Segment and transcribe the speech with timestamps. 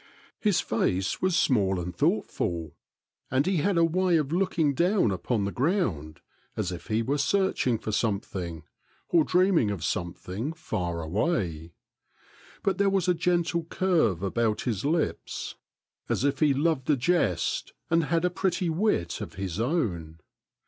[0.39, 2.75] His face was 6 (At t§e tai>ax)> %nn small and thoughtful,
[3.29, 6.21] and he had a way of looking down upon the ground
[6.57, 8.63] as if he were searching for something,
[9.09, 11.75] or dreaming of something far away;
[12.63, 15.53] but there was a gentle curve about his lips,
[16.09, 20.19] as if he loved a jest and had a pretty wit of his own.